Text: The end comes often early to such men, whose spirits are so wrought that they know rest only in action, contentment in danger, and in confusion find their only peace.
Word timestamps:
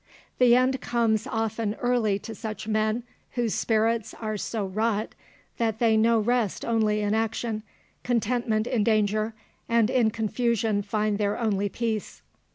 The 0.39 0.55
end 0.55 0.81
comes 0.81 1.27
often 1.27 1.75
early 1.75 2.17
to 2.17 2.33
such 2.33 2.67
men, 2.67 3.03
whose 3.33 3.53
spirits 3.53 4.15
are 4.15 4.35
so 4.35 4.65
wrought 4.65 5.13
that 5.59 5.77
they 5.77 5.95
know 5.95 6.17
rest 6.17 6.65
only 6.65 7.01
in 7.01 7.13
action, 7.13 7.61
contentment 8.03 8.65
in 8.65 8.83
danger, 8.83 9.35
and 9.69 9.91
in 9.91 10.09
confusion 10.09 10.81
find 10.81 11.19
their 11.19 11.37
only 11.37 11.69
peace. 11.69 12.23